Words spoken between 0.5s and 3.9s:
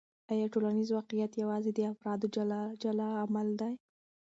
ټولنیز واقعیت یوازې د افرادو جلا جلا عمل دی؟